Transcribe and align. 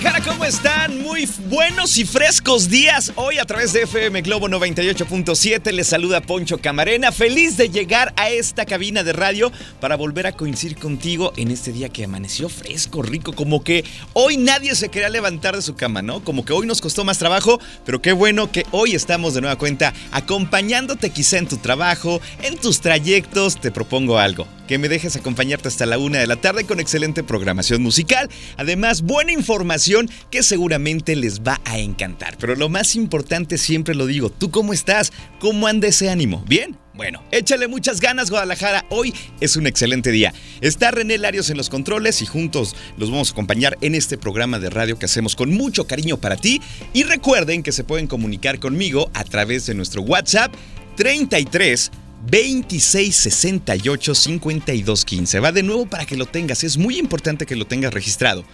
Guadalajara, 0.00 0.32
¿cómo 0.32 0.44
están? 0.44 1.02
Muy 1.02 1.28
buenos 1.48 1.98
y 1.98 2.04
frescos 2.04 2.68
días. 2.68 3.10
Hoy 3.16 3.38
a 3.38 3.44
través 3.44 3.72
de 3.72 3.82
FM 3.82 4.22
Globo 4.22 4.48
98.7 4.48 5.72
les 5.72 5.88
saluda 5.88 6.20
Poncho 6.20 6.58
Camarena. 6.58 7.10
Feliz 7.10 7.56
de 7.56 7.68
llegar 7.68 8.12
a 8.16 8.30
esta 8.30 8.64
cabina 8.64 9.02
de 9.02 9.12
radio 9.12 9.50
para 9.80 9.96
volver 9.96 10.28
a 10.28 10.32
coincidir 10.32 10.78
contigo 10.78 11.32
en 11.36 11.50
este 11.50 11.72
día 11.72 11.88
que 11.88 12.04
amaneció 12.04 12.48
fresco, 12.48 13.02
rico. 13.02 13.32
Como 13.32 13.64
que 13.64 13.84
hoy 14.12 14.36
nadie 14.36 14.76
se 14.76 14.88
quería 14.88 15.08
levantar 15.08 15.56
de 15.56 15.62
su 15.62 15.74
cama, 15.74 16.00
¿no? 16.00 16.22
Como 16.22 16.44
que 16.44 16.52
hoy 16.52 16.68
nos 16.68 16.80
costó 16.80 17.04
más 17.04 17.18
trabajo, 17.18 17.58
pero 17.84 18.00
qué 18.00 18.12
bueno 18.12 18.52
que 18.52 18.66
hoy 18.70 18.94
estamos 18.94 19.34
de 19.34 19.40
nueva 19.40 19.56
cuenta 19.56 19.92
acompañándote 20.12 21.10
quizá 21.10 21.38
en 21.38 21.48
tu 21.48 21.56
trabajo, 21.56 22.20
en 22.44 22.56
tus 22.56 22.80
trayectos. 22.80 23.60
Te 23.60 23.72
propongo 23.72 24.16
algo 24.16 24.46
que 24.68 24.78
me 24.78 24.88
dejes 24.88 25.16
acompañarte 25.16 25.66
hasta 25.66 25.86
la 25.86 25.98
una 25.98 26.18
de 26.18 26.26
la 26.26 26.36
tarde 26.36 26.64
con 26.64 26.78
excelente 26.78 27.24
programación 27.24 27.82
musical. 27.82 28.28
Además, 28.56 29.02
buena 29.02 29.32
información 29.32 30.08
que 30.30 30.42
seguramente 30.42 31.16
les 31.16 31.40
va 31.40 31.60
a 31.64 31.78
encantar. 31.78 32.36
Pero 32.38 32.54
lo 32.54 32.68
más 32.68 32.94
importante, 32.94 33.58
siempre 33.58 33.94
lo 33.94 34.06
digo, 34.06 34.30
¿tú 34.30 34.50
cómo 34.50 34.72
estás? 34.72 35.12
¿Cómo 35.40 35.66
anda 35.66 35.88
ese 35.88 36.10
ánimo? 36.10 36.44
¿Bien? 36.46 36.76
Bueno, 36.94 37.22
échale 37.30 37.68
muchas 37.68 38.00
ganas 38.00 38.28
Guadalajara, 38.28 38.84
hoy 38.90 39.14
es 39.40 39.56
un 39.56 39.68
excelente 39.68 40.10
día. 40.10 40.34
Está 40.60 40.90
René 40.90 41.16
Larios 41.16 41.48
en 41.48 41.56
los 41.56 41.70
controles 41.70 42.20
y 42.22 42.26
juntos 42.26 42.74
los 42.96 43.12
vamos 43.12 43.30
a 43.30 43.32
acompañar 43.32 43.78
en 43.82 43.94
este 43.94 44.18
programa 44.18 44.58
de 44.58 44.68
radio 44.68 44.98
que 44.98 45.06
hacemos 45.06 45.36
con 45.36 45.50
mucho 45.52 45.86
cariño 45.86 46.18
para 46.18 46.36
ti. 46.36 46.60
Y 46.92 47.04
recuerden 47.04 47.62
que 47.62 47.70
se 47.70 47.84
pueden 47.84 48.08
comunicar 48.08 48.58
conmigo 48.58 49.10
a 49.14 49.22
través 49.22 49.64
de 49.66 49.74
nuestro 49.74 50.02
WhatsApp 50.02 50.52
33 50.96 51.92
26 52.26 53.14
68 53.14 54.14
52 54.14 55.04
15. 55.04 55.40
Va 55.40 55.52
de 55.52 55.62
nuevo 55.62 55.86
para 55.86 56.06
que 56.06 56.16
lo 56.16 56.26
tengas, 56.26 56.64
es 56.64 56.76
muy 56.76 56.98
importante 56.98 57.46
que 57.46 57.56
lo 57.56 57.66
tengas 57.66 57.94
registrado. 57.94 58.44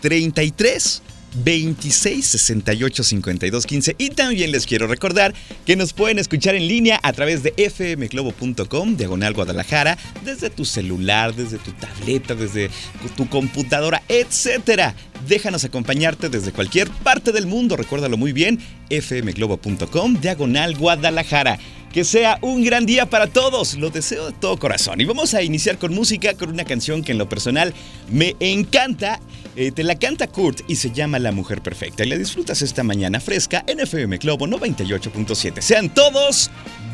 33 0.00 1.02
26 1.34 2.26
68 2.26 3.04
52 3.04 3.66
15 3.66 3.94
y 3.98 4.10
también 4.10 4.50
les 4.50 4.66
quiero 4.66 4.86
recordar 4.86 5.34
que 5.64 5.76
nos 5.76 5.92
pueden 5.92 6.18
escuchar 6.18 6.54
en 6.54 6.66
línea 6.66 6.98
a 7.02 7.12
través 7.12 7.42
de 7.42 7.52
fmglobo.com 7.52 8.96
diagonal 8.96 9.34
Guadalajara 9.34 9.96
desde 10.24 10.50
tu 10.50 10.64
celular, 10.64 11.34
desde 11.34 11.58
tu 11.58 11.72
tableta, 11.72 12.34
desde 12.34 12.70
tu 13.16 13.28
computadora, 13.28 14.02
etcétera. 14.08 14.94
Déjanos 15.28 15.64
acompañarte 15.64 16.30
desde 16.30 16.52
cualquier 16.52 16.90
parte 16.90 17.30
del 17.30 17.46
mundo, 17.46 17.76
recuérdalo 17.76 18.16
muy 18.16 18.32
bien, 18.32 18.58
fmglobo.com 18.90 20.16
diagonal 20.20 20.76
Guadalajara. 20.76 21.58
Que 21.92 22.04
sea 22.04 22.38
un 22.40 22.62
gran 22.62 22.86
día 22.86 23.06
para 23.06 23.26
todos, 23.26 23.74
lo 23.74 23.90
deseo 23.90 24.26
de 24.26 24.32
todo 24.32 24.56
corazón. 24.58 25.00
Y 25.00 25.04
vamos 25.04 25.34
a 25.34 25.42
iniciar 25.42 25.76
con 25.76 25.92
música, 25.92 26.34
con 26.34 26.50
una 26.50 26.64
canción 26.64 27.02
que 27.02 27.12
en 27.12 27.18
lo 27.18 27.28
personal 27.28 27.74
me 28.08 28.36
encanta. 28.38 29.20
Eh, 29.56 29.72
te 29.72 29.82
la 29.82 29.98
canta 29.98 30.28
Kurt 30.28 30.60
y 30.68 30.76
se 30.76 30.92
llama 30.92 31.18
La 31.18 31.32
Mujer 31.32 31.62
Perfecta. 31.62 32.04
Y 32.04 32.08
la 32.08 32.16
disfrutas 32.16 32.62
esta 32.62 32.84
mañana 32.84 33.18
fresca 33.18 33.64
en 33.66 33.80
FM 33.80 34.18
Globo 34.18 34.46
98.7. 34.46 35.60
Sean 35.60 35.92
todos 35.92 36.50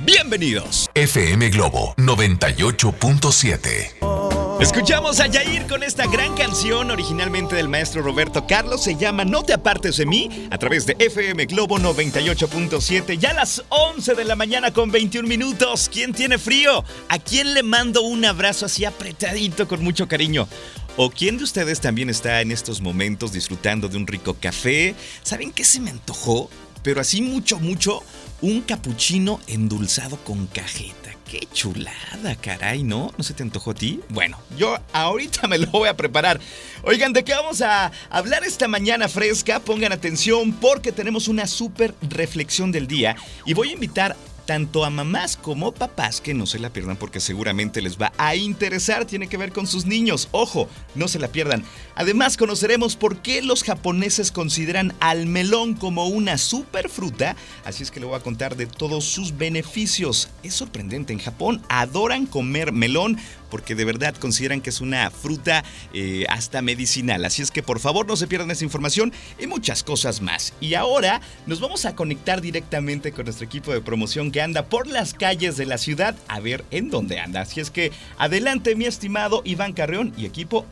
bienvenidos. 0.06 0.88
FM 0.94 1.50
Globo 1.50 1.94
98.7. 1.98 4.15
Escuchamos 4.60 5.20
a 5.20 5.26
Yair 5.26 5.66
con 5.66 5.82
esta 5.82 6.06
gran 6.06 6.34
canción 6.34 6.90
originalmente 6.90 7.54
del 7.54 7.68
maestro 7.68 8.00
Roberto 8.00 8.46
Carlos. 8.46 8.82
Se 8.82 8.96
llama 8.96 9.26
No 9.26 9.42
te 9.42 9.52
apartes 9.52 9.98
de 9.98 10.06
mí 10.06 10.48
a 10.50 10.56
través 10.56 10.86
de 10.86 10.96
FM 10.98 11.44
Globo 11.44 11.78
98.7. 11.78 13.18
Ya 13.18 13.30
a 13.30 13.34
las 13.34 13.62
11 13.68 14.14
de 14.14 14.24
la 14.24 14.34
mañana 14.34 14.72
con 14.72 14.90
21 14.90 15.28
minutos. 15.28 15.90
¿Quién 15.92 16.14
tiene 16.14 16.38
frío? 16.38 16.82
¿A 17.10 17.18
quién 17.18 17.52
le 17.52 17.62
mando 17.62 18.00
un 18.00 18.24
abrazo 18.24 18.64
así 18.64 18.86
apretadito 18.86 19.68
con 19.68 19.84
mucho 19.84 20.08
cariño? 20.08 20.48
¿O 20.96 21.10
quién 21.10 21.36
de 21.36 21.44
ustedes 21.44 21.80
también 21.82 22.08
está 22.08 22.40
en 22.40 22.50
estos 22.50 22.80
momentos 22.80 23.32
disfrutando 23.32 23.88
de 23.88 23.98
un 23.98 24.06
rico 24.06 24.38
café? 24.40 24.94
¿Saben 25.22 25.52
qué 25.52 25.64
se 25.64 25.80
me 25.80 25.90
antojó? 25.90 26.48
Pero 26.82 27.02
así 27.02 27.20
mucho, 27.20 27.60
mucho, 27.60 28.02
un 28.40 28.62
capuchino 28.62 29.38
endulzado 29.48 30.16
con 30.24 30.46
cajeta. 30.46 31.05
Qué 31.30 31.40
chulada, 31.52 32.36
caray, 32.40 32.84
¿no? 32.84 33.12
¿No 33.18 33.24
se 33.24 33.34
te 33.34 33.42
antojó 33.42 33.72
a 33.72 33.74
ti? 33.74 34.00
Bueno, 34.10 34.38
yo 34.56 34.78
ahorita 34.92 35.48
me 35.48 35.58
lo 35.58 35.66
voy 35.72 35.88
a 35.88 35.96
preparar. 35.96 36.38
Oigan, 36.84 37.12
¿de 37.12 37.24
qué 37.24 37.32
vamos 37.32 37.62
a 37.62 37.90
hablar 38.10 38.44
esta 38.44 38.68
mañana 38.68 39.08
fresca? 39.08 39.58
Pongan 39.58 39.90
atención 39.90 40.52
porque 40.52 40.92
tenemos 40.92 41.26
una 41.26 41.48
súper 41.48 41.94
reflexión 42.00 42.70
del 42.70 42.86
día 42.86 43.16
y 43.44 43.54
voy 43.54 43.70
a 43.70 43.72
invitar 43.72 44.16
tanto 44.46 44.84
a 44.84 44.90
mamás 44.90 45.36
como 45.36 45.72
papás 45.72 46.20
que 46.20 46.32
no 46.32 46.46
se 46.46 46.58
la 46.58 46.70
pierdan 46.70 46.96
porque 46.96 47.20
seguramente 47.20 47.82
les 47.82 48.00
va 48.00 48.12
a 48.16 48.36
interesar, 48.36 49.04
tiene 49.04 49.28
que 49.28 49.36
ver 49.36 49.52
con 49.52 49.66
sus 49.66 49.84
niños, 49.84 50.28
ojo, 50.30 50.68
no 50.94 51.08
se 51.08 51.18
la 51.18 51.28
pierdan. 51.28 51.64
Además 51.96 52.36
conoceremos 52.36 52.96
por 52.96 53.20
qué 53.22 53.42
los 53.42 53.64
japoneses 53.64 54.32
consideran 54.32 54.94
al 55.00 55.26
melón 55.26 55.74
como 55.74 56.06
una 56.06 56.38
superfruta, 56.38 57.36
así 57.64 57.82
es 57.82 57.90
que 57.90 58.00
le 58.00 58.06
voy 58.06 58.16
a 58.16 58.22
contar 58.22 58.56
de 58.56 58.66
todos 58.66 59.04
sus 59.04 59.36
beneficios. 59.36 60.28
Es 60.42 60.54
sorprendente, 60.54 61.12
en 61.12 61.18
Japón 61.18 61.62
adoran 61.68 62.26
comer 62.26 62.72
melón 62.72 63.18
porque 63.50 63.74
de 63.74 63.84
verdad 63.84 64.14
consideran 64.16 64.60
que 64.60 64.70
es 64.70 64.80
una 64.80 65.10
fruta 65.10 65.64
eh, 65.92 66.26
hasta 66.28 66.62
medicinal. 66.62 67.24
Así 67.24 67.42
es 67.42 67.50
que 67.50 67.62
por 67.62 67.80
favor 67.80 68.06
no 68.06 68.16
se 68.16 68.26
pierdan 68.26 68.50
esa 68.50 68.64
información 68.64 69.12
y 69.38 69.46
muchas 69.46 69.82
cosas 69.82 70.20
más. 70.20 70.52
Y 70.60 70.74
ahora 70.74 71.20
nos 71.46 71.60
vamos 71.60 71.84
a 71.86 71.94
conectar 71.94 72.40
directamente 72.40 73.12
con 73.12 73.24
nuestro 73.24 73.46
equipo 73.46 73.72
de 73.72 73.80
promoción 73.80 74.30
que 74.36 74.42
anda 74.42 74.66
por 74.66 74.86
las 74.86 75.14
calles 75.14 75.56
de 75.56 75.64
la 75.64 75.78
ciudad 75.78 76.14
a 76.28 76.40
ver 76.40 76.62
en 76.70 76.90
dónde 76.90 77.20
anda. 77.20 77.40
Así 77.40 77.58
es 77.58 77.70
que 77.70 77.90
adelante 78.18 78.76
mi 78.76 78.84
estimado 78.84 79.40
Iván 79.46 79.72
Carreón 79.72 80.12
y 80.14 80.26
equipo, 80.26 80.66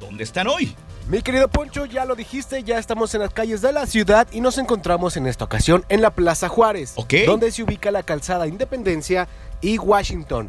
¿dónde 0.00 0.24
están 0.24 0.46
hoy? 0.46 0.74
Mi 1.10 1.20
querido 1.20 1.48
Poncho, 1.48 1.84
ya 1.84 2.06
lo 2.06 2.14
dijiste, 2.14 2.62
ya 2.62 2.78
estamos 2.78 3.14
en 3.14 3.20
las 3.20 3.34
calles 3.34 3.60
de 3.60 3.70
la 3.70 3.84
ciudad 3.84 4.26
y 4.32 4.40
nos 4.40 4.56
encontramos 4.56 5.18
en 5.18 5.26
esta 5.26 5.44
ocasión 5.44 5.84
en 5.90 6.00
la 6.00 6.12
Plaza 6.12 6.48
Juárez, 6.48 6.94
donde 7.26 7.52
se 7.52 7.62
ubica 7.62 7.90
la 7.90 8.02
calzada 8.02 8.46
Independencia 8.46 9.28
y 9.60 9.76
Washington 9.76 10.48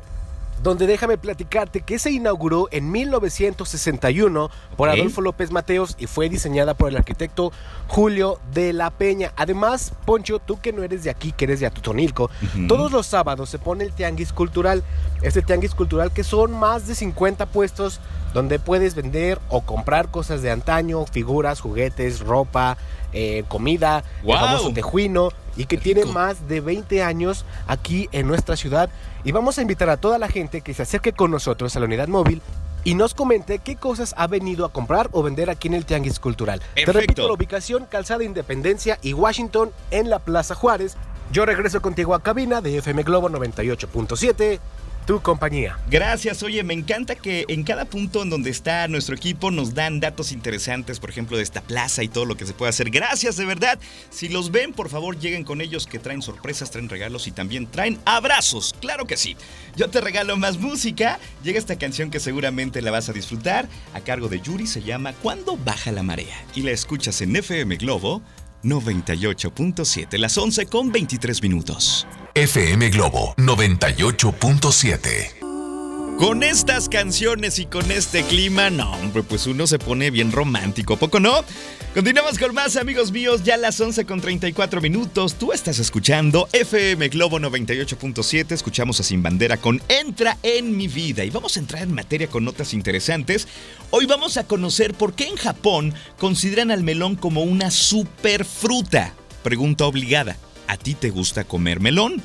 donde 0.63 0.87
déjame 0.87 1.17
platicarte 1.17 1.81
que 1.81 1.99
se 1.99 2.09
inauguró 2.09 2.69
en 2.71 2.89
1961 2.89 4.49
por 4.77 4.89
Adolfo 4.89 5.21
López 5.21 5.51
Mateos 5.51 5.95
y 5.99 6.07
fue 6.07 6.29
diseñada 6.29 6.73
por 6.73 6.89
el 6.89 6.95
arquitecto 6.95 7.51
Julio 7.87 8.39
de 8.53 8.71
la 8.71 8.89
Peña. 8.89 9.33
Además, 9.35 9.93
Poncho, 10.05 10.39
tú 10.39 10.61
que 10.61 10.71
no 10.71 10.81
eres 10.83 11.03
de 11.03 11.09
aquí, 11.09 11.33
que 11.33 11.45
eres 11.45 11.59
de 11.59 11.65
Atutonilco, 11.65 12.31
todos 12.69 12.93
los 12.93 13.05
sábados 13.05 13.49
se 13.49 13.59
pone 13.59 13.83
el 13.83 13.91
Tianguis 13.91 14.31
Cultural. 14.31 14.83
Este 15.21 15.41
Tianguis 15.41 15.75
Cultural 15.75 16.11
que 16.11 16.23
son 16.23 16.53
más 16.53 16.87
de 16.87 16.95
50 16.95 17.45
puestos 17.47 17.99
donde 18.33 18.57
puedes 18.57 18.95
vender 18.95 19.39
o 19.49 19.61
comprar 19.61 20.09
cosas 20.11 20.41
de 20.41 20.49
antaño, 20.49 21.05
figuras, 21.05 21.59
juguetes, 21.59 22.21
ropa, 22.21 22.77
eh, 23.11 23.43
comida, 23.47 24.03
el 24.23 24.33
famoso 24.33 24.73
tejuino, 24.73 25.29
y 25.55 25.65
que 25.65 25.77
tiene 25.77 26.05
más 26.05 26.47
de 26.47 26.61
20 26.61 27.03
años 27.03 27.45
aquí 27.67 28.09
en 28.11 28.27
nuestra 28.27 28.55
ciudad. 28.55 28.89
Y 29.23 29.31
vamos 29.31 29.57
a 29.57 29.61
invitar 29.61 29.89
a 29.89 29.97
toda 29.97 30.17
la 30.17 30.27
gente 30.27 30.61
que 30.61 30.73
se 30.73 30.83
acerque 30.83 31.13
con 31.13 31.31
nosotros 31.31 31.75
a 31.75 31.79
la 31.79 31.85
unidad 31.85 32.07
móvil 32.07 32.41
y 32.83 32.95
nos 32.95 33.13
comente 33.13 33.59
qué 33.59 33.75
cosas 33.75 34.13
ha 34.17 34.27
venido 34.27 34.65
a 34.65 34.71
comprar 34.71 35.09
o 35.11 35.23
vender 35.23 35.49
aquí 35.49 35.67
en 35.67 35.75
el 35.75 35.85
Tianguis 35.85 36.19
Cultural. 36.19 36.61
Te 36.75 36.91
repito 36.91 37.27
la 37.27 37.33
ubicación, 37.33 37.85
Calzada 37.85 38.23
Independencia 38.23 38.99
y 39.01 39.13
Washington 39.13 39.71
en 39.91 40.09
la 40.09 40.19
Plaza 40.19 40.55
Juárez. 40.55 40.97
Yo 41.31 41.45
regreso 41.45 41.81
contigo 41.81 42.13
a 42.13 42.21
cabina 42.21 42.61
de 42.61 42.77
FM 42.77 43.03
Globo 43.03 43.29
98.7 43.29 44.59
tu 45.05 45.21
compañía. 45.21 45.77
Gracias, 45.89 46.43
oye, 46.43 46.63
me 46.63 46.73
encanta 46.73 47.15
que 47.15 47.45
en 47.47 47.63
cada 47.63 47.85
punto 47.85 48.23
en 48.23 48.29
donde 48.29 48.49
está 48.49 48.87
nuestro 48.87 49.15
equipo 49.15 49.51
nos 49.51 49.73
dan 49.73 49.99
datos 49.99 50.31
interesantes, 50.31 50.99
por 50.99 51.09
ejemplo, 51.09 51.37
de 51.37 51.43
esta 51.43 51.61
plaza 51.61 52.03
y 52.03 52.07
todo 52.07 52.25
lo 52.25 52.35
que 52.35 52.45
se 52.45 52.53
puede 52.53 52.69
hacer. 52.69 52.89
Gracias, 52.89 53.35
de 53.37 53.45
verdad. 53.45 53.79
Si 54.09 54.29
los 54.29 54.51
ven, 54.51 54.73
por 54.73 54.89
favor, 54.89 55.17
lleguen 55.19 55.43
con 55.43 55.61
ellos 55.61 55.87
que 55.87 55.99
traen 55.99 56.21
sorpresas, 56.21 56.71
traen 56.71 56.89
regalos 56.89 57.27
y 57.27 57.31
también 57.31 57.67
traen 57.67 57.99
abrazos. 58.05 58.75
Claro 58.79 59.05
que 59.05 59.17
sí. 59.17 59.35
Yo 59.75 59.89
te 59.89 60.01
regalo 60.01 60.37
más 60.37 60.57
música. 60.57 61.19
Llega 61.43 61.59
esta 61.59 61.77
canción 61.77 62.09
que 62.09 62.19
seguramente 62.19 62.81
la 62.81 62.91
vas 62.91 63.09
a 63.09 63.13
disfrutar, 63.13 63.67
a 63.93 63.99
cargo 64.01 64.29
de 64.29 64.41
Yuri, 64.41 64.67
se 64.67 64.81
llama 64.81 65.13
Cuando 65.13 65.57
baja 65.57 65.91
la 65.91 66.03
marea. 66.03 66.45
Y 66.55 66.61
la 66.61 66.71
escuchas 66.71 67.21
en 67.21 67.35
FM 67.35 67.75
Globo 67.77 68.21
98.7, 68.63 70.17
las 70.17 70.37
11 70.37 70.65
con 70.67 70.91
23 70.91 71.41
minutos. 71.41 72.07
FM 72.35 72.89
Globo 72.89 73.35
98.7. 73.37 76.17
Con 76.17 76.41
estas 76.41 76.89
canciones 76.89 77.59
y 77.59 77.67
con 77.67 77.91
este 77.91 78.23
clima, 78.23 78.71
no, 78.71 78.91
hombre, 78.93 79.21
pues 79.21 79.45
uno 79.45 79.67
se 79.67 79.77
pone 79.77 80.09
bien 80.09 80.31
romántico, 80.31 80.97
¿poco 80.97 81.19
no? 81.19 81.45
Continuamos 81.93 82.39
con 82.39 82.55
más, 82.55 82.75
amigos 82.75 83.11
míos, 83.11 83.43
ya 83.43 83.55
las 83.55 83.79
11 83.79 84.05
con 84.05 84.19
34 84.19 84.81
minutos. 84.81 85.35
Tú 85.35 85.53
estás 85.53 85.77
escuchando 85.77 86.49
FM 86.53 87.09
Globo 87.09 87.37
98.7. 87.37 88.51
Escuchamos 88.51 88.99
a 88.99 89.03
Sin 89.03 89.21
Bandera 89.21 89.57
con 89.57 89.79
Entra 89.87 90.39
en 90.41 90.75
mi 90.75 90.87
vida. 90.87 91.23
Y 91.23 91.29
vamos 91.29 91.55
a 91.55 91.59
entrar 91.59 91.83
en 91.83 91.93
materia 91.93 92.27
con 92.27 92.43
notas 92.43 92.73
interesantes. 92.73 93.47
Hoy 93.91 94.07
vamos 94.07 94.37
a 94.37 94.47
conocer 94.47 94.95
por 94.95 95.13
qué 95.13 95.27
en 95.27 95.35
Japón 95.35 95.93
consideran 96.17 96.71
al 96.71 96.81
melón 96.81 97.15
como 97.15 97.43
una 97.43 97.69
superfruta. 97.69 99.13
Pregunta 99.43 99.85
obligada: 99.85 100.35
¿a 100.67 100.77
ti 100.77 100.95
te 100.95 101.09
gusta 101.09 101.43
comer 101.43 101.79
melón? 101.79 102.21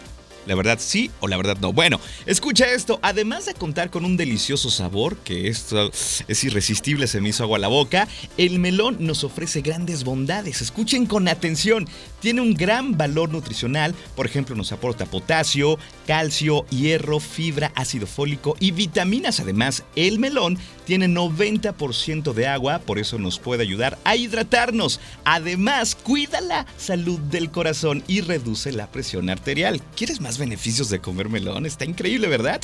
La 0.48 0.54
verdad 0.54 0.78
sí 0.80 1.10
o 1.20 1.28
la 1.28 1.36
verdad 1.36 1.58
no. 1.60 1.74
Bueno, 1.74 2.00
escucha 2.24 2.64
esto. 2.72 2.98
Además 3.02 3.44
de 3.44 3.52
contar 3.52 3.90
con 3.90 4.06
un 4.06 4.16
delicioso 4.16 4.70
sabor, 4.70 5.18
que 5.18 5.48
esto 5.48 5.90
es 6.26 6.44
irresistible, 6.44 7.06
se 7.06 7.20
me 7.20 7.28
hizo 7.28 7.42
agua 7.42 7.58
a 7.58 7.60
la 7.60 7.68
boca, 7.68 8.08
el 8.38 8.58
melón 8.58 8.96
nos 8.98 9.24
ofrece 9.24 9.60
grandes 9.60 10.04
bondades. 10.04 10.62
Escuchen 10.62 11.04
con 11.04 11.28
atención. 11.28 11.86
Tiene 12.20 12.40
un 12.40 12.54
gran 12.54 12.96
valor 12.96 13.28
nutricional. 13.28 13.94
Por 14.16 14.24
ejemplo, 14.24 14.56
nos 14.56 14.72
aporta 14.72 15.04
potasio, 15.04 15.78
calcio, 16.06 16.64
hierro, 16.70 17.20
fibra, 17.20 17.70
ácido 17.74 18.06
fólico 18.06 18.56
y 18.58 18.70
vitaminas. 18.70 19.40
Además, 19.40 19.84
el 19.96 20.18
melón 20.18 20.58
tiene 20.86 21.06
90% 21.06 22.32
de 22.32 22.46
agua, 22.46 22.78
por 22.78 22.98
eso 22.98 23.18
nos 23.18 23.38
puede 23.38 23.62
ayudar 23.62 23.98
a 24.04 24.16
hidratarnos. 24.16 25.00
Además, 25.24 25.94
cuida 25.94 26.40
la 26.40 26.64
salud 26.78 27.20
del 27.20 27.50
corazón 27.50 28.02
y 28.08 28.22
reduce 28.22 28.72
la 28.72 28.90
presión 28.90 29.28
arterial. 29.28 29.82
¿Quieres 29.94 30.22
más 30.22 30.37
beneficios 30.38 30.88
de 30.88 31.00
comer 31.00 31.28
melón? 31.28 31.66
Está 31.66 31.84
increíble, 31.84 32.28
¿verdad? 32.28 32.60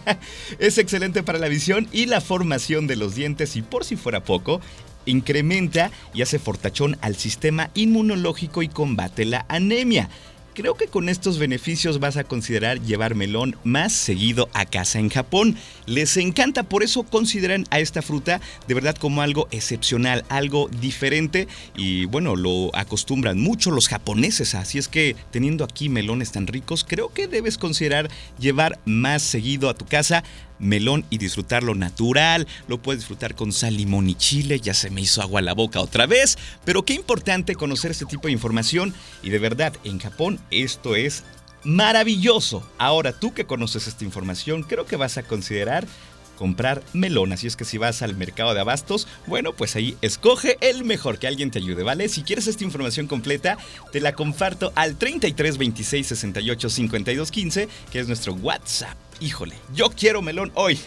es 0.58 0.78
excelente 0.78 1.22
para 1.22 1.38
la 1.38 1.48
visión 1.48 1.88
y 1.92 2.06
la 2.06 2.20
formación 2.20 2.86
de 2.86 2.96
los 2.96 3.14
dientes 3.14 3.56
y 3.56 3.62
por 3.62 3.84
si 3.84 3.96
fuera 3.96 4.24
poco, 4.24 4.60
incrementa 5.06 5.90
y 6.14 6.22
hace 6.22 6.38
fortachón 6.38 6.96
al 7.00 7.16
sistema 7.16 7.70
inmunológico 7.74 8.62
y 8.62 8.68
combate 8.68 9.24
la 9.24 9.46
anemia. 9.48 10.08
Creo 10.60 10.74
que 10.74 10.88
con 10.88 11.08
estos 11.08 11.38
beneficios 11.38 12.00
vas 12.00 12.18
a 12.18 12.24
considerar 12.24 12.82
llevar 12.82 13.14
melón 13.14 13.56
más 13.64 13.94
seguido 13.94 14.50
a 14.52 14.66
casa 14.66 14.98
en 14.98 15.08
Japón. 15.08 15.56
Les 15.86 16.18
encanta, 16.18 16.64
por 16.64 16.82
eso 16.82 17.02
consideran 17.02 17.64
a 17.70 17.80
esta 17.80 18.02
fruta 18.02 18.42
de 18.68 18.74
verdad 18.74 18.94
como 18.94 19.22
algo 19.22 19.48
excepcional, 19.52 20.22
algo 20.28 20.68
diferente 20.68 21.48
y 21.74 22.04
bueno, 22.04 22.36
lo 22.36 22.76
acostumbran 22.76 23.40
mucho 23.40 23.70
los 23.70 23.88
japoneses, 23.88 24.54
así 24.54 24.76
es 24.76 24.88
que 24.88 25.16
teniendo 25.30 25.64
aquí 25.64 25.88
melones 25.88 26.30
tan 26.30 26.46
ricos, 26.46 26.84
creo 26.86 27.10
que 27.10 27.26
debes 27.26 27.56
considerar 27.56 28.10
llevar 28.38 28.78
más 28.84 29.22
seguido 29.22 29.70
a 29.70 29.74
tu 29.74 29.86
casa 29.86 30.24
melón 30.60 31.04
y 31.10 31.18
disfrutarlo 31.18 31.74
natural. 31.74 32.46
Lo 32.68 32.78
puedes 32.80 33.00
disfrutar 33.00 33.34
con 33.34 33.52
sal, 33.52 33.76
limón 33.76 34.08
y 34.08 34.14
chile. 34.14 34.60
Ya 34.60 34.74
se 34.74 34.90
me 34.90 35.00
hizo 35.00 35.22
agua 35.22 35.40
la 35.40 35.54
boca 35.54 35.80
otra 35.80 36.06
vez. 36.06 36.38
Pero 36.64 36.84
qué 36.84 36.94
importante 36.94 37.54
conocer 37.54 37.90
este 37.90 38.06
tipo 38.06 38.28
de 38.28 38.32
información. 38.32 38.94
Y 39.22 39.30
de 39.30 39.38
verdad, 39.38 39.74
en 39.84 39.98
Japón 39.98 40.40
esto 40.50 40.94
es 40.96 41.24
maravilloso. 41.64 42.68
Ahora, 42.78 43.12
tú 43.12 43.34
que 43.34 43.46
conoces 43.46 43.86
esta 43.86 44.04
información, 44.04 44.62
creo 44.62 44.86
que 44.86 44.96
vas 44.96 45.18
a 45.18 45.22
considerar 45.22 45.86
comprar 46.40 46.82
melón. 46.94 47.34
Así 47.34 47.46
es 47.46 47.54
que 47.54 47.66
si 47.66 47.76
vas 47.76 48.00
al 48.00 48.16
mercado 48.16 48.54
de 48.54 48.60
abastos, 48.60 49.06
bueno, 49.26 49.52
pues 49.52 49.76
ahí 49.76 49.98
escoge 50.00 50.56
el 50.62 50.84
mejor, 50.84 51.18
que 51.18 51.26
alguien 51.26 51.50
te 51.50 51.58
ayude, 51.58 51.82
¿vale? 51.82 52.08
Si 52.08 52.22
quieres 52.22 52.46
esta 52.46 52.64
información 52.64 53.06
completa, 53.06 53.58
te 53.92 54.00
la 54.00 54.14
comparto 54.14 54.72
al 54.74 54.96
33 54.96 55.58
26 55.58 56.06
68 56.06 56.70
52 56.70 57.30
15, 57.30 57.68
que 57.92 58.00
es 58.00 58.06
nuestro 58.06 58.32
WhatsApp 58.32 58.96
híjole, 59.20 59.54
yo 59.74 59.90
quiero 59.90 60.22
melón 60.22 60.50
hoy. 60.54 60.78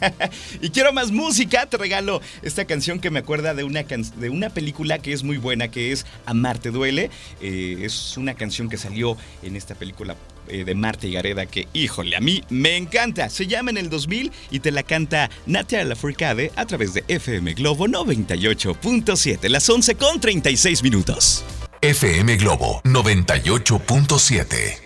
y 0.60 0.70
quiero 0.70 0.92
más 0.92 1.10
música, 1.10 1.66
te 1.66 1.76
regalo 1.76 2.20
esta 2.42 2.64
canción 2.64 3.00
que 3.00 3.10
me 3.10 3.18
acuerda 3.18 3.54
de 3.54 3.64
una, 3.64 3.82
de 3.82 4.30
una 4.30 4.50
película 4.50 4.98
que 4.98 5.12
es 5.12 5.22
muy 5.22 5.36
buena, 5.36 5.68
que 5.68 5.92
es 5.92 6.06
Amarte 6.26 6.70
duele. 6.70 7.10
Eh, 7.40 7.78
es 7.82 8.16
una 8.16 8.34
canción 8.34 8.68
que 8.68 8.76
salió 8.76 9.16
en 9.42 9.56
esta 9.56 9.74
película 9.74 10.16
eh, 10.48 10.64
de 10.64 10.74
Marta 10.74 11.06
y 11.06 11.12
Gareda 11.12 11.46
que, 11.46 11.68
híjole, 11.72 12.16
a 12.16 12.20
mí 12.20 12.42
me 12.48 12.76
encanta. 12.76 13.28
Se 13.28 13.46
llama 13.46 13.70
en 13.70 13.78
el 13.78 13.90
2000 13.90 14.32
y 14.50 14.60
te 14.60 14.70
la 14.70 14.82
canta 14.82 15.30
Natia 15.46 15.84
Lafourcade 15.84 16.52
a 16.56 16.66
través 16.66 16.94
de 16.94 17.04
FM 17.08 17.54
Globo 17.54 17.86
98.7, 17.86 19.48
las 19.48 19.68
11 19.68 19.94
con 19.96 20.20
36 20.20 20.82
minutos. 20.82 21.44
FM 21.80 22.36
Globo 22.36 22.80
98.7. 22.84 24.81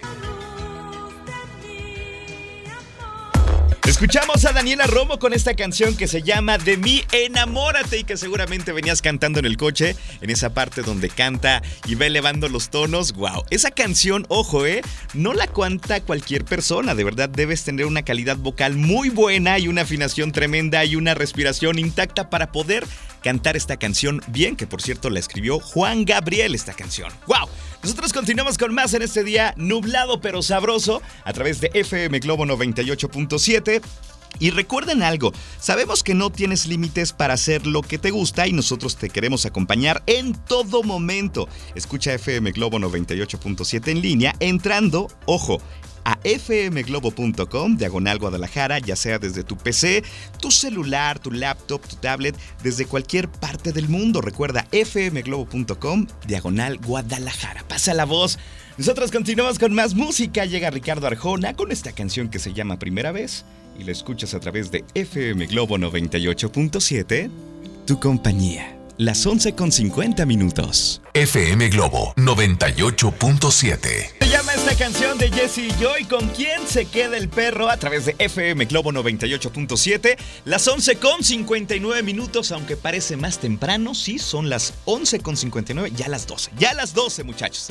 Escuchamos 3.86 4.44
a 4.44 4.52
Daniela 4.52 4.88
Romo 4.88 5.20
con 5.20 5.32
esta 5.32 5.54
canción 5.54 5.96
que 5.96 6.08
se 6.08 6.20
llama 6.20 6.58
De 6.58 6.76
mí 6.76 7.04
enamórate 7.12 7.98
y 7.98 8.04
que 8.04 8.16
seguramente 8.16 8.72
venías 8.72 9.00
cantando 9.00 9.38
en 9.38 9.44
el 9.44 9.56
coche, 9.56 9.94
en 10.20 10.28
esa 10.28 10.52
parte 10.52 10.82
donde 10.82 11.08
canta 11.08 11.62
y 11.86 11.94
va 11.94 12.06
elevando 12.06 12.48
los 12.48 12.68
tonos. 12.68 13.12
Wow, 13.12 13.44
esa 13.50 13.70
canción, 13.70 14.26
ojo, 14.28 14.66
eh, 14.66 14.82
no 15.14 15.34
la 15.34 15.46
canta 15.46 16.00
cualquier 16.00 16.44
persona, 16.44 16.96
de 16.96 17.04
verdad 17.04 17.28
debes 17.28 17.62
tener 17.62 17.86
una 17.86 18.02
calidad 18.02 18.36
vocal 18.36 18.74
muy 18.74 19.08
buena 19.08 19.56
y 19.60 19.68
una 19.68 19.82
afinación 19.82 20.32
tremenda 20.32 20.84
y 20.84 20.96
una 20.96 21.14
respiración 21.14 21.78
intacta 21.78 22.28
para 22.28 22.50
poder 22.50 22.84
cantar 23.26 23.56
esta 23.56 23.76
canción 23.76 24.22
bien, 24.28 24.54
que 24.54 24.68
por 24.68 24.80
cierto 24.80 25.10
la 25.10 25.18
escribió 25.18 25.58
Juan 25.58 26.04
Gabriel 26.04 26.54
esta 26.54 26.74
canción. 26.74 27.12
¡Wow! 27.26 27.48
Nosotros 27.82 28.12
continuamos 28.12 28.56
con 28.56 28.72
más 28.72 28.94
en 28.94 29.02
este 29.02 29.24
día 29.24 29.52
nublado 29.56 30.20
pero 30.20 30.42
sabroso 30.42 31.02
a 31.24 31.32
través 31.32 31.60
de 31.60 31.72
FM 31.74 32.20
Globo 32.20 32.46
98.7. 32.46 33.82
Y 34.38 34.50
recuerden 34.50 35.02
algo, 35.02 35.32
sabemos 35.58 36.04
que 36.04 36.14
no 36.14 36.30
tienes 36.30 36.66
límites 36.66 37.12
para 37.12 37.34
hacer 37.34 37.66
lo 37.66 37.82
que 37.82 37.98
te 37.98 38.12
gusta 38.12 38.46
y 38.46 38.52
nosotros 38.52 38.96
te 38.96 39.10
queremos 39.10 39.44
acompañar 39.44 40.04
en 40.06 40.32
todo 40.44 40.84
momento. 40.84 41.48
Escucha 41.74 42.14
FM 42.14 42.52
Globo 42.52 42.78
98.7 42.78 43.88
en 43.88 44.02
línea 44.02 44.36
entrando, 44.38 45.08
ojo, 45.24 45.60
a 46.06 46.18
fmglobo.com, 46.22 47.76
diagonal 47.76 48.18
Guadalajara, 48.20 48.78
ya 48.78 48.94
sea 48.94 49.18
desde 49.18 49.42
tu 49.42 49.56
PC, 49.56 50.04
tu 50.40 50.52
celular, 50.52 51.18
tu 51.18 51.32
laptop, 51.32 51.84
tu 51.84 51.96
tablet, 51.96 52.36
desde 52.62 52.86
cualquier 52.86 53.28
parte 53.28 53.72
del 53.72 53.88
mundo. 53.88 54.20
Recuerda 54.20 54.68
fmglobo.com, 54.70 56.06
diagonal 56.28 56.78
Guadalajara. 56.78 57.64
Pasa 57.66 57.92
la 57.92 58.04
voz. 58.04 58.38
Nosotros 58.78 59.10
continuamos 59.10 59.58
con 59.58 59.74
más 59.74 59.94
música. 59.94 60.44
Llega 60.44 60.70
Ricardo 60.70 61.08
Arjona 61.08 61.54
con 61.54 61.72
esta 61.72 61.90
canción 61.90 62.28
que 62.28 62.38
se 62.38 62.52
llama 62.52 62.78
Primera 62.78 63.10
vez 63.10 63.44
y 63.76 63.82
la 63.82 63.90
escuchas 63.90 64.32
a 64.34 64.40
través 64.40 64.70
de 64.70 64.84
FM 64.94 65.46
Globo 65.46 65.76
98.7, 65.76 67.30
tu 67.84 67.98
compañía. 67.98 68.78
Las 68.96 69.26
11 69.26 69.54
con 69.54 69.72
50 69.72 70.24
minutos. 70.24 71.02
FM 71.14 71.68
Globo 71.68 72.14
98.7. 72.16 74.25
Esta 74.68 74.84
canción 74.84 75.16
de 75.16 75.30
Jesse 75.30 75.72
Joy, 75.78 76.06
¿con 76.06 76.28
quién 76.30 76.66
se 76.66 76.86
queda 76.86 77.16
el 77.16 77.28
perro? 77.28 77.70
A 77.70 77.76
través 77.76 78.04
de 78.04 78.16
FM 78.18 78.64
Globo 78.64 78.90
98.7. 78.90 80.16
Las 80.44 80.66
11 80.66 80.96
con 80.96 81.22
59 81.22 82.02
minutos, 82.02 82.50
aunque 82.50 82.76
parece 82.76 83.16
más 83.16 83.38
temprano, 83.38 83.94
sí, 83.94 84.18
son 84.18 84.50
las 84.50 84.74
11 84.84 85.20
con 85.20 85.36
59, 85.36 85.92
ya 85.94 86.08
las 86.08 86.26
12. 86.26 86.50
Ya 86.58 86.74
las 86.74 86.94
12, 86.94 87.22
muchachos. 87.22 87.68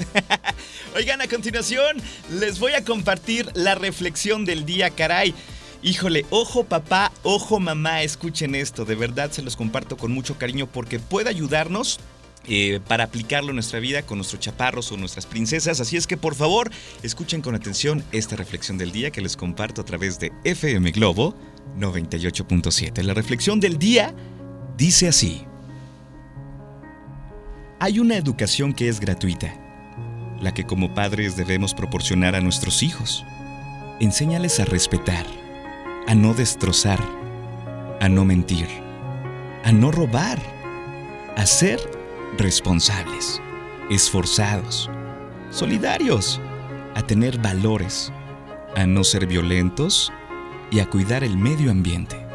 Oigan, 0.95 1.19
a 1.19 1.27
continuación 1.27 1.97
les 2.31 2.59
voy 2.59 2.71
a 2.71 2.85
compartir 2.85 3.51
la 3.55 3.75
reflexión 3.75 4.45
del 4.45 4.65
día, 4.65 4.89
caray. 4.89 5.35
Híjole, 5.83 6.25
ojo 6.29 6.63
papá, 6.63 7.11
ojo 7.23 7.59
mamá, 7.59 8.03
escuchen 8.03 8.55
esto, 8.55 8.85
de 8.85 8.95
verdad 8.95 9.31
se 9.31 9.41
los 9.41 9.57
comparto 9.57 9.97
con 9.97 10.13
mucho 10.13 10.37
cariño 10.37 10.65
porque 10.65 10.99
puede 10.99 11.29
ayudarnos 11.29 11.99
eh, 12.47 12.79
para 12.87 13.05
aplicarlo 13.05 13.49
en 13.49 13.55
nuestra 13.55 13.79
vida 13.79 14.03
con 14.03 14.17
nuestros 14.17 14.41
chaparros 14.41 14.91
o 14.91 14.97
nuestras 14.97 15.25
princesas. 15.25 15.79
Así 15.79 15.97
es 15.97 16.07
que 16.07 16.17
por 16.17 16.35
favor, 16.35 16.71
escuchen 17.03 17.41
con 17.41 17.55
atención 17.55 18.03
esta 18.11 18.35
reflexión 18.35 18.77
del 18.77 18.91
día 18.91 19.11
que 19.11 19.21
les 19.21 19.37
comparto 19.37 19.81
a 19.81 19.85
través 19.85 20.19
de 20.19 20.31
FM 20.43 20.91
Globo 20.91 21.35
98.7. 21.77 23.01
La 23.03 23.13
reflexión 23.13 23.59
del 23.59 23.77
día 23.77 24.13
dice 24.77 25.07
así. 25.07 25.43
Hay 27.79 27.99
una 27.99 28.15
educación 28.15 28.73
que 28.73 28.87
es 28.87 28.99
gratuita, 28.99 29.53
la 30.41 30.53
que 30.53 30.65
como 30.65 30.93
padres 30.93 31.35
debemos 31.35 31.73
proporcionar 31.73 32.35
a 32.35 32.41
nuestros 32.41 32.83
hijos. 32.83 33.23
Enséñales 33.99 34.59
a 34.59 34.65
respetar 34.65 35.25
a 36.07 36.13
no 36.13 36.33
destrozar, 36.33 36.99
a 37.99 38.09
no 38.09 38.25
mentir, 38.25 38.67
a 39.63 39.71
no 39.71 39.91
robar, 39.91 40.39
a 41.35 41.45
ser 41.45 41.79
responsables, 42.37 43.41
esforzados, 43.89 44.89
solidarios, 45.49 46.41
a 46.95 47.01
tener 47.01 47.37
valores, 47.39 48.11
a 48.75 48.85
no 48.85 49.03
ser 49.03 49.27
violentos 49.27 50.11
y 50.71 50.79
a 50.79 50.89
cuidar 50.89 51.23
el 51.23 51.37
medio 51.37 51.71
ambiente. 51.71 52.25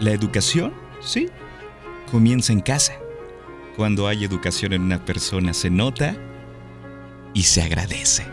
La 0.00 0.12
educación, 0.12 0.74
sí, 1.00 1.28
comienza 2.10 2.52
en 2.52 2.60
casa. 2.60 2.94
Cuando 3.76 4.08
hay 4.08 4.24
educación 4.24 4.72
en 4.72 4.82
una 4.82 5.04
persona 5.04 5.52
se 5.52 5.70
nota 5.70 6.16
y 7.34 7.42
se 7.42 7.62
agradece. 7.62 8.26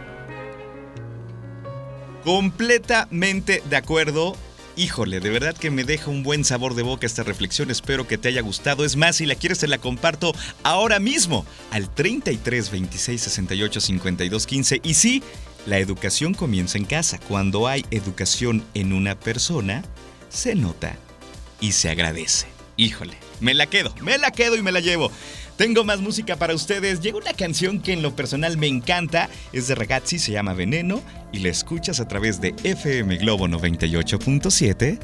Completamente 2.23 3.61
de 3.69 3.75
acuerdo. 3.75 4.35
Híjole, 4.75 5.19
de 5.19 5.29
verdad 5.29 5.55
que 5.55 5.69
me 5.69 5.83
deja 5.83 6.09
un 6.09 6.23
buen 6.23 6.43
sabor 6.43 6.73
de 6.73 6.81
boca 6.81 7.05
esta 7.05 7.21
reflexión. 7.21 7.69
Espero 7.69 8.07
que 8.07 8.17
te 8.17 8.29
haya 8.29 8.41
gustado. 8.41 8.83
Es 8.83 8.95
más, 8.95 9.17
si 9.17 9.27
la 9.27 9.35
quieres, 9.35 9.59
te 9.59 9.67
la 9.67 9.77
comparto 9.77 10.33
ahora 10.63 10.99
mismo 10.99 11.45
al 11.69 11.93
33 11.93 12.71
26 12.71 13.21
68 13.21 13.79
52 13.79 14.47
15. 14.47 14.81
Y 14.83 14.95
sí, 14.95 15.21
la 15.67 15.77
educación 15.77 16.33
comienza 16.33 16.79
en 16.79 16.85
casa. 16.85 17.19
Cuando 17.19 17.67
hay 17.67 17.85
educación 17.91 18.63
en 18.73 18.93
una 18.93 19.19
persona, 19.19 19.83
se 20.29 20.55
nota 20.55 20.97
y 21.61 21.73
se 21.73 21.89
agradece. 21.89 22.47
Híjole, 22.75 23.17
me 23.39 23.53
la 23.53 23.67
quedo, 23.67 23.93
me 24.01 24.17
la 24.17 24.31
quedo 24.31 24.55
y 24.55 24.63
me 24.63 24.71
la 24.71 24.79
llevo. 24.79 25.11
Tengo 25.57 25.83
más 25.83 26.01
música 26.01 26.35
para 26.35 26.55
ustedes. 26.55 27.01
Llega 27.01 27.17
una 27.17 27.33
canción 27.33 27.79
que 27.79 27.93
en 27.93 28.01
lo 28.01 28.15
personal 28.15 28.57
me 28.57 28.67
encanta. 28.67 29.29
Es 29.51 29.67
de 29.67 29.75
Ragazzi, 29.75 30.19
se 30.19 30.31
llama 30.31 30.53
Veneno 30.53 31.01
y 31.31 31.39
la 31.39 31.49
escuchas 31.49 31.99
a 31.99 32.07
través 32.07 32.41
de 32.41 32.55
FM 32.63 33.17
Globo 33.17 33.47
98.7. 33.47 34.99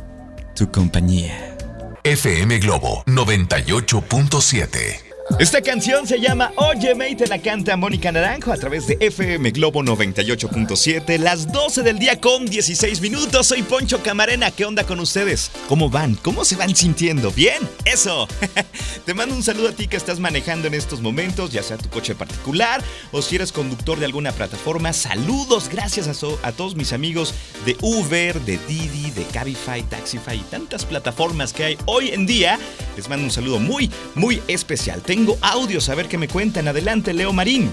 Tu 0.56 0.72
compañía. 0.72 1.56
FM 2.04 2.60
Globo 2.60 3.04
98.7. 3.06 5.09
Esta 5.38 5.62
canción 5.62 6.06
se 6.06 6.20
llama 6.20 6.52
Óyeme 6.56 7.10
y 7.10 7.16
te 7.16 7.28
la 7.28 7.40
canta 7.40 7.78
Mónica 7.78 8.12
Naranjo 8.12 8.52
a 8.52 8.58
través 8.58 8.88
de 8.88 8.98
FM 9.00 9.52
Globo 9.52 9.82
98.7, 9.82 11.18
las 11.18 11.50
12 11.50 11.82
del 11.84 11.98
día 11.98 12.20
con 12.20 12.46
16 12.46 13.00
minutos. 13.00 13.48
Soy 13.48 13.62
Poncho 13.62 14.04
Camarena, 14.04 14.52
¿qué 14.52 14.66
onda 14.66 14.86
con 14.86 15.00
ustedes? 15.00 15.52
¿Cómo 15.70 15.90
van? 15.90 16.16
¿Cómo 16.16 16.44
se 16.44 16.58
van 16.58 16.76
sintiendo? 16.76 17.32
¿Bien? 17.32 17.58
Eso. 17.86 18.28
te 19.06 19.14
mando 19.14 19.34
un 19.34 19.44
saludo 19.44 19.70
a 19.70 19.72
ti 19.72 19.88
que 19.88 19.96
estás 19.96 20.20
manejando 20.20 20.68
en 20.68 20.74
estos 20.74 21.00
momentos, 21.00 21.52
ya 21.52 21.64
sea 21.64 21.78
tu 21.78 21.90
coche 21.90 22.16
particular 22.16 22.84
o 23.14 23.22
si 23.22 23.36
eres 23.36 23.54
conductor 23.54 23.98
de 23.98 24.06
alguna 24.06 24.34
plataforma. 24.34 24.92
Saludos, 24.92 25.70
gracias 25.72 26.08
a, 26.08 26.48
a 26.48 26.52
todos 26.52 26.76
mis 26.76 26.92
amigos 26.92 27.34
de 27.66 27.78
Uber, 27.82 28.42
de 28.42 28.60
Didi, 28.68 29.12
de 29.12 29.24
Cabify, 29.26 29.84
Taxify 29.84 30.38
y 30.38 30.44
tantas 30.44 30.84
plataformas 30.84 31.54
que 31.54 31.64
hay 31.64 31.78
hoy 31.86 32.10
en 32.10 32.26
día. 32.26 32.60
Les 32.98 33.08
mando 33.08 33.24
un 33.24 33.32
saludo 33.32 33.60
muy, 33.60 33.90
muy 34.16 34.42
especial. 34.50 35.02
Audios, 35.42 35.90
a 35.90 35.96
ver 35.96 36.08
qué 36.08 36.18
me 36.18 36.28
cuentan. 36.28 36.68
Adelante, 36.68 37.14
Leo 37.14 37.34
Marín. 37.34 37.72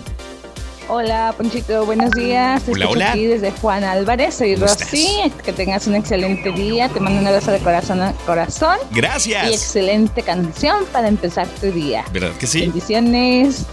Hola, 0.88 1.34
Ponchito, 1.36 1.84
buenos 1.84 2.12
días. 2.12 2.62
Hola, 2.68 2.88
hola. 2.88 3.10
aquí 3.10 3.26
desde 3.26 3.50
Juan 3.50 3.82
Álvarez, 3.82 4.36
soy 4.36 4.54
Rosy. 4.54 5.32
Que 5.44 5.52
tengas 5.52 5.88
un 5.88 5.96
excelente 5.96 6.52
día. 6.52 6.88
Te 6.88 7.00
mando 7.00 7.20
un 7.20 7.26
abrazo 7.26 7.50
de 7.50 7.58
corazón 7.58 8.00
a 8.00 8.12
corazón. 8.24 8.78
Gracias. 8.92 9.50
Y 9.50 9.54
excelente 9.54 10.22
canción 10.22 10.84
para 10.92 11.08
empezar 11.08 11.48
tu 11.60 11.72
día. 11.72 12.04
¿Verdad 12.12 12.32
que 12.38 12.46
sí? 12.46 12.60
Bendiciones. 12.60 13.66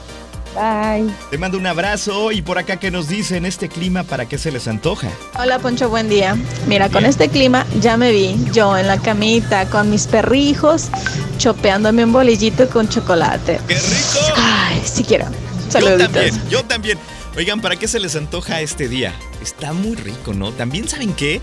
Bye. 0.53 1.11
Te 1.29 1.37
mando 1.37 1.57
un 1.57 1.65
abrazo 1.65 2.31
y 2.31 2.41
por 2.41 2.57
acá 2.57 2.77
que 2.77 2.91
nos 2.91 3.07
dicen 3.07 3.45
este 3.45 3.69
clima, 3.69 4.03
¿para 4.03 4.27
qué 4.27 4.37
se 4.37 4.51
les 4.51 4.67
antoja? 4.67 5.09
Hola 5.39 5.59
Poncho, 5.59 5.89
buen 5.89 6.09
día. 6.09 6.37
Mira, 6.67 6.89
con 6.89 7.05
este 7.05 7.29
clima 7.29 7.65
ya 7.81 7.97
me 7.97 8.11
vi 8.11 8.35
yo 8.51 8.77
en 8.77 8.87
la 8.87 8.97
camita 8.99 9.65
con 9.69 9.89
mis 9.89 10.07
perrijos 10.07 10.89
chopeándome 11.37 12.05
un 12.05 12.13
bolillito 12.13 12.69
con 12.69 12.87
chocolate. 12.87 13.59
¡Qué 13.67 13.75
rico! 13.75 14.35
Ay, 14.37 14.81
sí 14.85 15.03
quiero. 15.03 15.25
Saluditos. 15.69 15.99
Yo 15.99 16.13
también, 16.13 16.49
yo 16.49 16.63
también. 16.65 16.97
Oigan, 17.35 17.61
¿para 17.61 17.75
qué 17.75 17.87
se 17.87 17.99
les 17.99 18.15
antoja 18.15 18.61
este 18.61 18.87
día? 18.87 19.13
Está 19.41 19.73
muy 19.73 19.95
rico, 19.95 20.33
¿no? 20.33 20.51
También 20.51 20.87
saben 20.87 21.13
qué? 21.13 21.41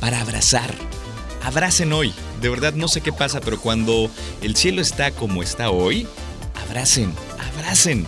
Para 0.00 0.20
abrazar. 0.20 0.72
Abracen 1.42 1.92
hoy. 1.92 2.14
De 2.40 2.48
verdad 2.48 2.74
no 2.74 2.86
sé 2.86 3.00
qué 3.00 3.12
pasa, 3.12 3.40
pero 3.40 3.60
cuando 3.60 4.08
el 4.40 4.54
cielo 4.56 4.80
está 4.80 5.10
como 5.10 5.42
está 5.42 5.70
hoy, 5.70 6.06
abracen, 6.68 7.12
abracen. 7.56 8.06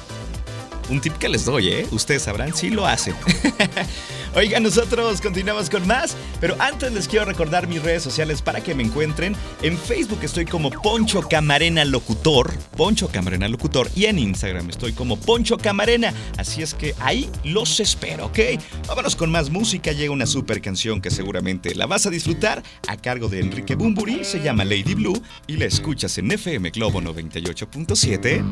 Un 0.88 1.00
tip 1.00 1.14
que 1.14 1.28
les 1.28 1.44
doy, 1.44 1.68
¿eh? 1.68 1.86
Ustedes 1.90 2.22
sabrán 2.22 2.54
si 2.54 2.70
lo 2.70 2.86
hacen. 2.86 3.14
Oigan, 4.36 4.64
nosotros 4.64 5.20
continuamos 5.20 5.70
con 5.70 5.86
más, 5.86 6.16
pero 6.40 6.56
antes 6.58 6.92
les 6.92 7.06
quiero 7.06 7.24
recordar 7.24 7.68
mis 7.68 7.80
redes 7.80 8.02
sociales 8.02 8.42
para 8.42 8.60
que 8.60 8.74
me 8.74 8.82
encuentren. 8.82 9.36
En 9.62 9.78
Facebook 9.78 10.18
estoy 10.22 10.44
como 10.44 10.70
Poncho 10.70 11.22
Camarena 11.22 11.84
Locutor, 11.84 12.52
Poncho 12.76 13.08
Camarena 13.08 13.46
Locutor, 13.48 13.88
y 13.94 14.06
en 14.06 14.18
Instagram 14.18 14.70
estoy 14.70 14.92
como 14.92 15.16
Poncho 15.16 15.56
Camarena. 15.56 16.12
Así 16.36 16.62
es 16.62 16.74
que 16.74 16.96
ahí 16.98 17.30
los 17.44 17.78
espero, 17.78 18.26
¿ok? 18.26 18.40
Vámonos 18.88 19.14
con 19.14 19.30
más 19.30 19.50
música. 19.50 19.92
Llega 19.92 20.12
una 20.12 20.26
super 20.26 20.60
canción 20.60 21.00
que 21.00 21.12
seguramente 21.12 21.74
la 21.76 21.86
vas 21.86 22.06
a 22.06 22.10
disfrutar 22.10 22.62
a 22.88 22.96
cargo 22.96 23.28
de 23.28 23.38
Enrique 23.38 23.76
Bumburi. 23.76 24.24
Se 24.24 24.42
llama 24.42 24.64
Lady 24.64 24.94
Blue 24.94 25.22
y 25.46 25.58
la 25.58 25.66
escuchas 25.66 26.18
en 26.18 26.32
FM 26.32 26.70
Globo 26.70 27.00
98.7. 27.00 28.44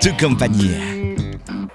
Tu 0.00 0.16
compañía. 0.16 1.07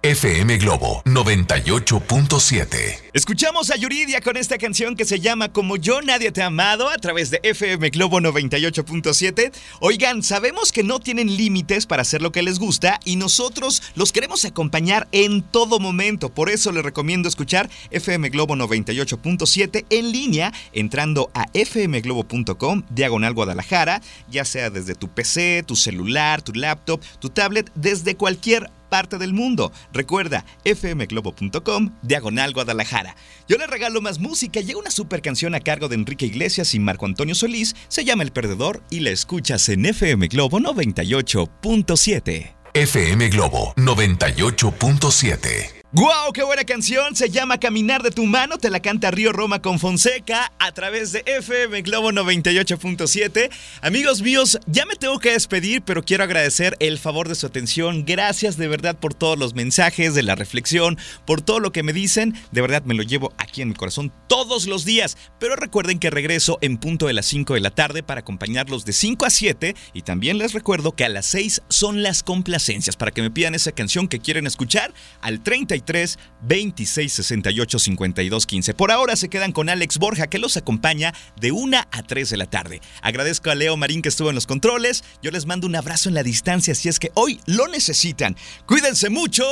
FM 0.05 0.57
Globo 0.57 1.01
98.7. 1.05 2.99
Escuchamos 3.13 3.71
a 3.71 3.77
Yuridia 3.77 4.19
con 4.19 4.35
esta 4.35 4.57
canción 4.57 4.97
que 4.97 5.05
se 5.05 5.21
llama 5.21 5.53
Como 5.53 5.77
yo 5.77 6.01
nadie 6.01 6.33
te 6.33 6.41
ha 6.41 6.47
amado 6.47 6.89
a 6.89 6.97
través 6.97 7.31
de 7.31 7.39
FM 7.41 7.89
Globo 7.89 8.19
98.7. 8.19 9.53
Oigan, 9.79 10.21
sabemos 10.21 10.73
que 10.73 10.83
no 10.83 10.99
tienen 10.99 11.37
límites 11.37 11.85
para 11.85 12.01
hacer 12.01 12.21
lo 12.21 12.33
que 12.33 12.43
les 12.43 12.59
gusta 12.59 12.99
y 13.05 13.15
nosotros 13.15 13.81
los 13.95 14.11
queremos 14.11 14.43
acompañar 14.43 15.07
en 15.13 15.41
todo 15.41 15.79
momento. 15.79 16.27
Por 16.27 16.49
eso 16.49 16.73
les 16.73 16.83
recomiendo 16.83 17.29
escuchar 17.29 17.69
FM 17.91 18.27
Globo 18.27 18.57
98.7 18.57 19.85
en 19.89 20.11
línea 20.11 20.51
entrando 20.73 21.31
a 21.33 21.45
fmglobo.com 21.53 22.83
diagonal 22.89 23.33
Guadalajara, 23.33 24.01
ya 24.29 24.43
sea 24.43 24.69
desde 24.69 24.95
tu 24.95 25.07
PC, 25.07 25.63
tu 25.65 25.77
celular, 25.77 26.41
tu 26.41 26.51
laptop, 26.51 27.01
tu 27.19 27.29
tablet, 27.29 27.71
desde 27.73 28.15
cualquier 28.15 28.69
parte 28.93 29.17
del 29.17 29.33
mundo. 29.33 29.71
Recuerda, 29.91 30.45
fmglobo.com, 30.63 31.97
diagonal 32.03 32.53
Guadalajara. 32.53 33.15
Yo 33.47 33.57
le 33.57 33.65
regalo 33.65 34.01
más 34.01 34.19
música. 34.19 34.61
Llega 34.61 34.77
una 34.77 34.91
super 34.91 35.23
canción 35.23 35.55
a 35.55 35.61
cargo 35.61 35.87
de 35.87 35.95
Enrique 35.95 36.27
Iglesias 36.27 36.75
y 36.75 36.79
Marco 36.79 37.07
Antonio 37.07 37.33
Solís. 37.33 37.75
Se 37.87 38.05
llama 38.05 38.21
El 38.21 38.31
Perdedor 38.31 38.83
y 38.91 38.99
la 38.99 39.09
escuchas 39.09 39.67
en 39.69 39.87
FM 39.87 40.27
Globo 40.27 40.59
98.7. 40.59 42.53
FM 42.75 43.29
Globo 43.29 43.73
98.7. 43.77 45.82
¡Guau! 45.95 46.33
¡Qué 46.33 46.41
buena 46.41 46.63
canción! 46.63 47.15
Se 47.15 47.29
llama 47.29 47.59
Caminar 47.59 48.01
de 48.01 48.09
tu 48.09 48.25
mano. 48.25 48.57
Te 48.57 48.71
la 48.71 48.79
canta 48.79 49.11
Río 49.11 49.31
Roma 49.31 49.61
con 49.61 49.77
Fonseca 49.77 50.51
a 50.57 50.71
través 50.71 51.11
de 51.11 51.21
FM 51.27 51.83
Globo 51.83 52.11
98.7. 52.11 53.51
Amigos 53.83 54.23
míos, 54.23 54.57
ya 54.65 54.87
me 54.87 54.95
tengo 54.95 55.19
que 55.19 55.33
despedir, 55.33 55.83
pero 55.83 56.01
quiero 56.01 56.23
agradecer 56.23 56.75
el 56.79 56.97
favor 56.97 57.29
de 57.29 57.35
su 57.35 57.45
atención. 57.45 58.05
Gracias 58.05 58.57
de 58.57 58.67
verdad 58.67 58.97
por 58.97 59.13
todos 59.13 59.37
los 59.37 59.53
mensajes, 59.53 60.15
de 60.15 60.23
la 60.23 60.33
reflexión, 60.33 60.97
por 61.27 61.41
todo 61.41 61.59
lo 61.59 61.71
que 61.71 61.83
me 61.83 61.93
dicen. 61.93 62.33
De 62.51 62.61
verdad 62.61 62.81
me 62.85 62.95
lo 62.95 63.03
llevo 63.03 63.31
aquí 63.37 63.61
en 63.61 63.69
mi 63.69 63.75
corazón 63.75 64.11
todos 64.27 64.65
los 64.65 64.85
días. 64.85 65.15
Pero 65.39 65.55
recuerden 65.55 65.99
que 65.99 66.09
regreso 66.09 66.57
en 66.61 66.77
punto 66.79 67.05
de 67.05 67.13
las 67.13 67.27
5 67.27 67.53
de 67.53 67.59
la 67.59 67.69
tarde 67.69 68.01
para 68.01 68.21
acompañarlos 68.21 68.83
de 68.83 68.93
5 68.93 69.27
a 69.27 69.29
7. 69.29 69.75
Y 69.93 70.01
también 70.01 70.39
les 70.39 70.53
recuerdo 70.53 70.93
que 70.95 71.05
a 71.05 71.09
las 71.09 71.27
6 71.27 71.61
son 71.69 72.01
las 72.01 72.23
complacencias 72.23 72.97
para 72.97 73.11
que 73.11 73.21
me 73.21 73.29
pidan 73.29 73.53
esa 73.53 73.73
canción 73.73 74.07
que 74.07 74.17
quieren 74.17 74.47
escuchar 74.47 74.91
al 75.21 75.43
33 75.83 76.19
26 76.41 77.13
68 77.13 77.79
52 77.79 78.45
15. 78.45 78.73
Por 78.73 78.91
ahora 78.91 79.15
se 79.15 79.29
quedan 79.29 79.51
con 79.51 79.69
Alex 79.69 79.97
Borja 79.97 80.27
que 80.27 80.39
los 80.39 80.57
acompaña 80.57 81.13
de 81.39 81.51
1 81.51 81.77
a 81.77 82.03
3 82.03 82.29
de 82.29 82.37
la 82.37 82.45
tarde. 82.45 82.81
Agradezco 83.01 83.49
a 83.49 83.55
Leo 83.55 83.77
Marín 83.77 84.01
que 84.01 84.09
estuvo 84.09 84.29
en 84.29 84.35
los 84.35 84.47
controles. 84.47 85.03
Yo 85.21 85.31
les 85.31 85.45
mando 85.45 85.67
un 85.67 85.75
abrazo 85.75 86.09
en 86.09 86.15
la 86.15 86.23
distancia 86.23 86.75
si 86.75 86.89
es 86.89 86.99
que 86.99 87.11
hoy 87.15 87.39
lo 87.45 87.67
necesitan. 87.67 88.35
Cuídense 88.65 89.09
mucho. 89.09 89.43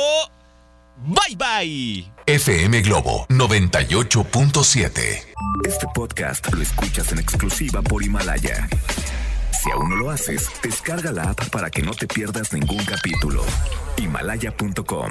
Bye 1.04 1.36
bye. 1.36 2.12
FM 2.26 2.82
Globo 2.82 3.26
98.7. 3.28 4.92
Este 5.66 5.86
podcast 5.94 6.52
lo 6.52 6.62
escuchas 6.62 7.12
en 7.12 7.18
exclusiva 7.18 7.82
por 7.82 8.02
Himalaya. 8.02 8.68
Si 9.62 9.70
aún 9.70 9.90
no 9.90 9.96
lo 9.96 10.10
haces, 10.10 10.48
descarga 10.62 11.12
la 11.12 11.30
app 11.30 11.48
para 11.50 11.70
que 11.70 11.82
no 11.82 11.92
te 11.92 12.06
pierdas 12.06 12.52
ningún 12.52 12.84
capítulo. 12.84 13.44
Himalaya.com 13.96 15.10